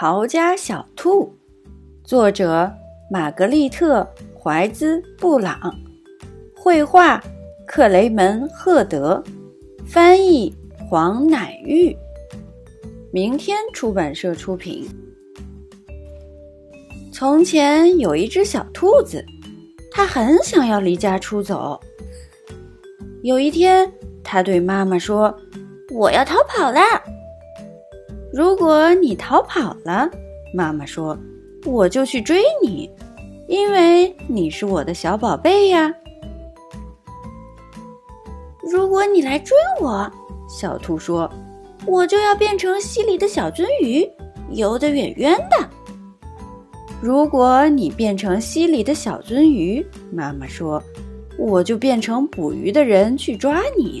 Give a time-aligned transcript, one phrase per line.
[0.00, 1.34] 逃家小兔，
[2.04, 2.72] 作者
[3.10, 4.08] 玛格丽特·
[4.38, 5.58] 怀兹·布朗，
[6.56, 7.20] 绘画
[7.66, 9.20] 克雷门·赫德，
[9.84, 10.54] 翻译
[10.88, 11.96] 黄乃玉，
[13.10, 14.88] 明天出版社出品。
[17.12, 19.26] 从前有一只小兔子，
[19.90, 21.80] 它很想要离家出走。
[23.24, 23.92] 有一天，
[24.22, 25.36] 它对妈妈说
[25.90, 27.02] ：“我要逃跑啦！”
[28.38, 30.08] 如果你逃跑了，
[30.54, 31.18] 妈妈说，
[31.66, 32.88] 我就去追你，
[33.48, 35.92] 因为你是我的小宝贝呀。
[38.62, 40.08] 如果你来追我，
[40.48, 41.28] 小兔说，
[41.84, 44.08] 我就要变成溪里的小鳟鱼，
[44.52, 45.68] 游得远远的。
[47.02, 50.80] 如果你变成溪里的小鳟鱼，妈妈说，
[51.36, 54.00] 我就变成捕鱼的人去抓你。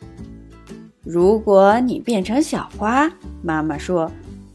[1.13, 3.11] 如果你变成小花，
[3.43, 4.09] 妈妈说，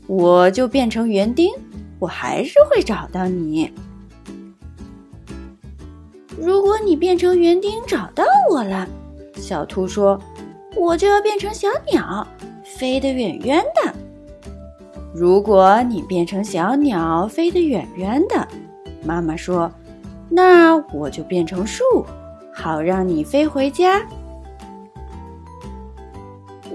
[0.07, 1.53] 我就变成园丁，
[1.99, 3.71] 我还是会找到你。
[6.41, 8.89] 如果你变成园丁找到我了，
[9.35, 10.19] 小兔说，
[10.75, 12.27] 我就要变成小鸟，
[12.65, 13.93] 飞得远远的。
[15.15, 18.49] 如果你变成小鸟，飞得远远的，
[19.05, 19.71] 妈妈说，
[20.31, 21.85] 那我就变成树，
[22.51, 24.01] 好让你飞回家。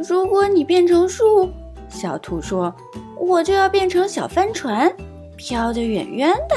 [0.07, 1.49] 如果你变成树，
[1.89, 2.73] 小兔说
[3.19, 4.91] ：“我就要变成小帆船，
[5.35, 6.55] 飘得远远的。”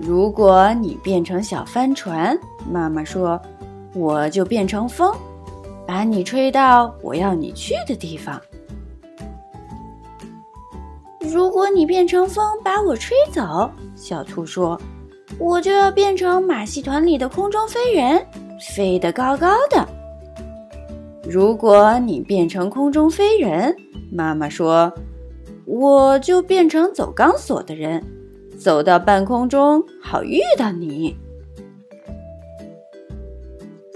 [0.00, 2.36] 如果你变成小帆船，
[2.68, 3.40] 妈妈说
[3.94, 5.14] ：“我就变成风，
[5.86, 8.40] 把你吹到我要你去的地方。”
[11.20, 14.80] 如果你变成风把我吹走，小兔说
[15.38, 18.26] ：“我就要变成马戏团里的空中飞人，
[18.74, 19.86] 飞得高高的。”
[21.28, 23.74] 如果你变成空中飞人，
[24.10, 24.92] 妈妈说，
[25.64, 28.02] 我就变成走钢索的人，
[28.58, 31.16] 走到半空中好遇到你。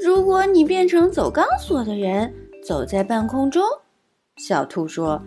[0.05, 2.33] 如果你变成走钢索的人，
[2.65, 3.63] 走在半空中，
[4.37, 5.21] 小兔说，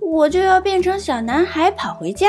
[0.00, 2.28] 我就要变成小男孩跑回家。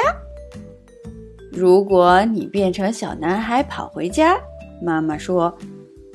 [1.51, 4.39] 如果你变成小男孩跑回家，
[4.81, 5.53] 妈妈说，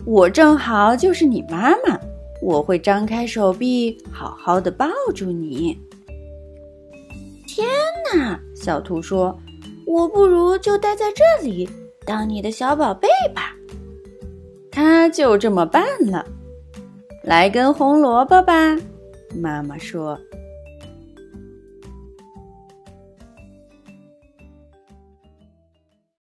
[0.07, 2.01] 我正好就是你妈妈。
[2.45, 5.79] 我会张开手臂，好好的抱住你。
[7.49, 7.67] 天
[8.15, 9.35] 哪，小兔说
[9.87, 11.67] ：“我不如就待在这里，
[12.05, 13.57] 当你的小宝贝吧。”
[14.71, 16.27] 他就这么办了。
[17.23, 18.77] 来根红萝卜吧，
[19.35, 20.21] 妈妈说。